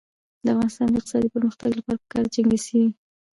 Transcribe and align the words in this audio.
د 0.45 0.47
افغانستان 0.53 0.87
د 0.89 0.95
اقتصادي 0.99 1.29
پرمختګ 1.35 1.69
لپاره 1.77 1.99
پکار 2.03 2.23
ده 2.25 2.31
چې 2.33 2.37
انګلیسي 2.39 2.75
وي. 2.81 2.89